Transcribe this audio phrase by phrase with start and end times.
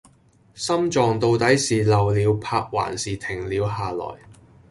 [0.55, 4.15] 心臟到底是漏了拍還是停了下來